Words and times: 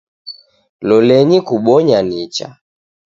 Lolenyi 0.87 1.37
kubonya 1.47 1.99
nicha 2.09 2.47